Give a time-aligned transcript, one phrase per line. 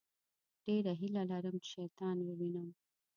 [0.65, 2.69] ډېره هیله لرم چې شیطان ووينم.